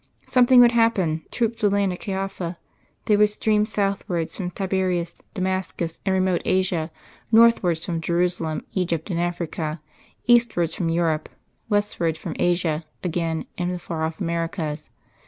Something 0.25 0.61
would 0.61 0.71
happen, 0.71 1.21
troops 1.29 1.61
would 1.61 1.73
land 1.73 1.93
at 1.93 1.99
Khaifa, 1.99 2.57
they 3.05 3.15
would 3.15 3.29
stream 3.29 3.67
southwards 3.67 4.35
from 4.35 4.49
Tiberias, 4.49 5.21
Damascus 5.35 5.99
and 6.07 6.13
remote 6.15 6.41
Asia, 6.43 6.89
northwards 7.31 7.85
from 7.85 8.01
Jerusalem, 8.01 8.65
Egypt 8.73 9.11
and 9.11 9.19
Africa; 9.19 9.79
eastwards 10.25 10.73
from 10.73 10.89
Europe; 10.89 11.29
westwards 11.69 12.17
from 12.17 12.35
Asia 12.39 12.83
again 13.03 13.45
and 13.59 13.71
the 13.71 13.77
far 13.77 14.03
off 14.03 14.19
Americas. 14.19 14.89